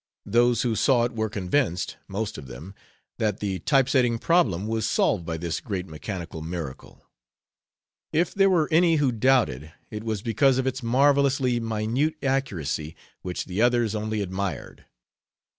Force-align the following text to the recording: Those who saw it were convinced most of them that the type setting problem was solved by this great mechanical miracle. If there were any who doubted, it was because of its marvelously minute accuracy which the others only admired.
Those 0.25 0.63
who 0.63 0.73
saw 0.75 1.03
it 1.03 1.11
were 1.11 1.29
convinced 1.29 1.97
most 2.07 2.39
of 2.39 2.47
them 2.47 2.73
that 3.19 3.39
the 3.39 3.59
type 3.59 3.87
setting 3.87 4.17
problem 4.17 4.65
was 4.65 4.87
solved 4.87 5.27
by 5.27 5.37
this 5.37 5.59
great 5.59 5.85
mechanical 5.85 6.41
miracle. 6.41 7.05
If 8.11 8.33
there 8.33 8.49
were 8.49 8.67
any 8.71 8.95
who 8.95 9.11
doubted, 9.11 9.71
it 9.91 10.03
was 10.03 10.23
because 10.23 10.57
of 10.57 10.65
its 10.65 10.81
marvelously 10.81 11.59
minute 11.59 12.15
accuracy 12.23 12.95
which 13.21 13.45
the 13.45 13.61
others 13.61 13.93
only 13.93 14.21
admired. 14.21 14.85